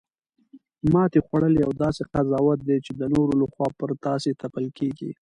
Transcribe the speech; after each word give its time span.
ماتې 0.93 1.19
خوړل 1.25 1.53
یو 1.63 1.71
داسې 1.83 2.01
قضاوت 2.13 2.59
دی 2.67 2.77
چې 2.85 2.91
د 2.99 3.01
نورو 3.13 3.33
لخوا 3.41 3.67
پر 3.79 3.89
تاسې 4.05 4.31
تپل 4.41 4.65
کیږي 4.77 5.11